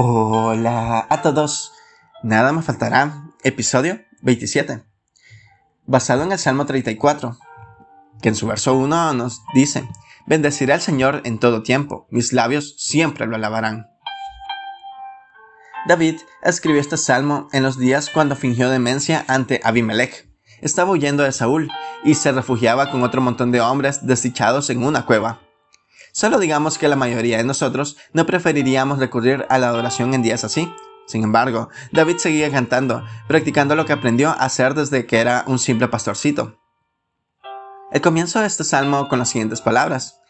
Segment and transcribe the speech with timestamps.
[0.00, 1.72] Hola a todos.
[2.22, 3.32] Nada me faltará.
[3.42, 4.84] Episodio 27.
[5.86, 7.36] Basado en el Salmo 34,
[8.22, 9.88] que en su verso 1 nos dice,
[10.24, 13.90] Bendeciré al Señor en todo tiempo, mis labios siempre lo alabarán.
[15.88, 20.30] David escribió este salmo en los días cuando fingió demencia ante Abimelech.
[20.60, 21.72] Estaba huyendo de Saúl
[22.04, 25.40] y se refugiaba con otro montón de hombres desdichados en una cueva.
[26.18, 30.42] Solo digamos que la mayoría de nosotros no preferiríamos recurrir a la adoración en días
[30.42, 30.68] así.
[31.06, 35.60] Sin embargo, David seguía cantando, practicando lo que aprendió a hacer desde que era un
[35.60, 36.58] simple pastorcito.
[37.92, 40.20] El comienzo de este salmo con las siguientes palabras.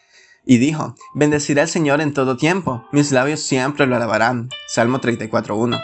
[0.45, 4.49] Y dijo, bendeciré al Señor en todo tiempo, mis labios siempre lo alabarán.
[4.67, 5.83] Salmo 34.1.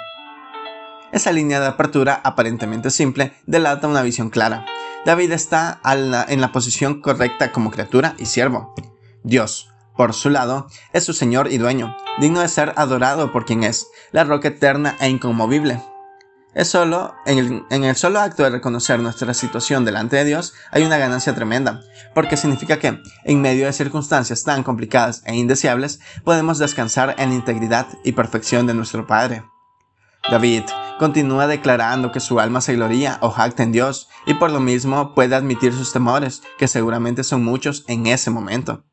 [1.14, 4.68] Esa línea de apertura aparentemente simple delata una visión clara.
[5.04, 8.76] David está en la posición correcta como criatura y siervo.
[9.24, 13.64] Dios, por su lado, es su Señor y dueño, digno de ser adorado por quien
[13.64, 15.82] es, la roca eterna e inconmovible.
[16.56, 20.98] Es solo, en el, solo acto de reconocer nuestra situación delante de Dios hay una
[20.98, 21.82] ganancia tremenda,
[22.14, 27.36] porque significa que, en medio de circunstancias tan complicadas e indeseables, podemos descansar en la
[27.36, 29.44] integridad y perfección de nuestro Padre.
[30.32, 30.64] David
[30.98, 35.14] continúa declarando que su alma se gloría o jacta en Dios, y por lo mismo
[35.14, 38.86] puede admitir sus temores, que seguramente son muchos en ese momento.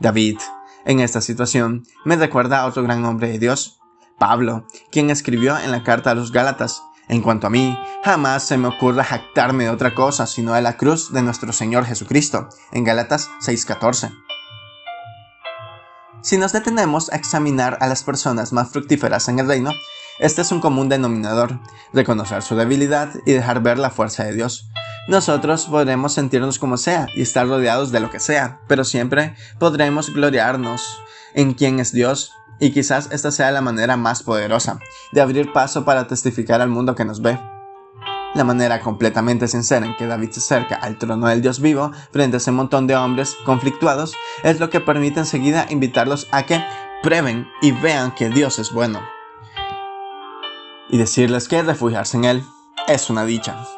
[0.00, 0.38] David,
[0.84, 3.80] en esta situación, me recuerda a otro gran hombre de Dios,
[4.16, 8.58] Pablo, quien escribió en la carta a los Gálatas, en cuanto a mí, jamás se
[8.58, 12.84] me ocurra jactarme de otra cosa sino de la cruz de nuestro Señor Jesucristo, en
[12.84, 14.12] Gálatas 6:14.
[16.22, 19.72] Si nos detenemos a examinar a las personas más fructíferas en el reino,
[20.20, 21.58] este es un común denominador,
[21.92, 24.68] reconocer su debilidad y dejar ver la fuerza de Dios,
[25.08, 30.12] nosotros podremos sentirnos como sea y estar rodeados de lo que sea, pero siempre podremos
[30.12, 31.00] gloriarnos
[31.34, 32.32] en quien es Dios.
[32.60, 34.80] Y quizás esta sea la manera más poderosa
[35.12, 37.38] de abrir paso para testificar al mundo que nos ve.
[38.34, 42.36] La manera completamente sincera en que David se acerca al trono del Dios vivo frente
[42.36, 46.62] a ese montón de hombres conflictuados es lo que permite enseguida invitarlos a que
[47.02, 49.00] prueben y vean que Dios es bueno.
[50.90, 52.44] Y decirles que refugiarse en Él
[52.86, 53.77] es una dicha.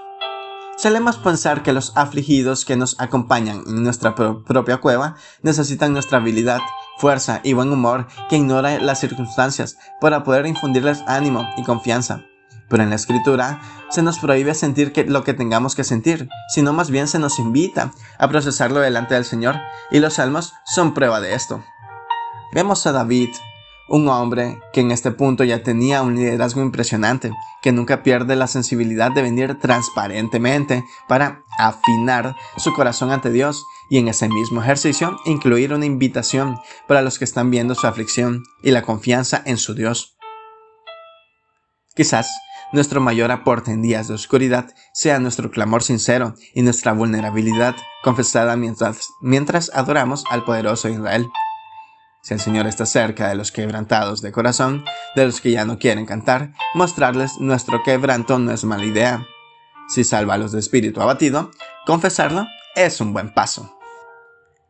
[0.81, 6.61] Solemos pensar que los afligidos que nos acompañan en nuestra propia cueva necesitan nuestra habilidad,
[6.97, 12.23] fuerza y buen humor que ignora las circunstancias para poder infundirles ánimo y confianza.
[12.71, 16.73] Pero en la escritura se nos prohíbe sentir que lo que tengamos que sentir, sino
[16.73, 19.57] más bien se nos invita a procesarlo delante del Señor,
[19.91, 21.63] y los salmos son prueba de esto.
[22.55, 23.29] Vemos a David,
[23.91, 28.47] un hombre que en este punto ya tenía un liderazgo impresionante, que nunca pierde la
[28.47, 35.19] sensibilidad de venir transparentemente para afinar su corazón ante Dios y en ese mismo ejercicio
[35.25, 36.57] incluir una invitación
[36.87, 40.17] para los que están viendo su aflicción y la confianza en su Dios.
[41.97, 42.31] Quizás
[42.73, 47.75] nuestro mayor aporte en días de oscuridad sea nuestro clamor sincero y nuestra vulnerabilidad
[48.05, 51.29] confesada mientras, mientras adoramos al poderoso Israel.
[52.23, 54.85] Si el Señor está cerca de los quebrantados de corazón,
[55.17, 59.27] de los que ya no quieren cantar, mostrarles nuestro quebranto no es mala idea.
[59.89, 61.51] Si salva a los de espíritu abatido,
[61.87, 63.77] confesarlo es un buen paso.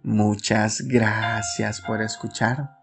[0.02, 2.79] Muchas gracias por escuchar.